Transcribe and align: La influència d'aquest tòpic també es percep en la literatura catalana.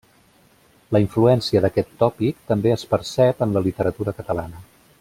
La 0.95 1.01
influència 1.03 1.61
d'aquest 1.65 1.91
tòpic 1.99 2.39
també 2.53 2.73
es 2.77 2.87
percep 2.95 3.45
en 3.47 3.55
la 3.59 3.63
literatura 3.69 4.15
catalana. 4.23 4.65